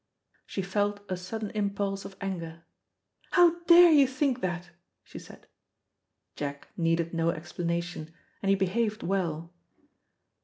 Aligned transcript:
She 0.47 0.63
felt 0.63 1.01
a 1.11 1.15
sudden 1.15 1.51
impulse 1.51 2.05
of 2.05 2.15
anger. 2.21 2.63
"How 3.33 3.59
dare 3.65 3.91
you 3.91 4.07
think 4.07 4.41
that?" 4.41 4.71
she 5.03 5.19
said. 5.19 5.45
Jack 6.35 6.69
needed 6.75 7.13
no 7.13 7.29
explanation, 7.29 8.11
and 8.41 8.49
he 8.49 8.55
behaved 8.55 9.03
well. 9.03 9.53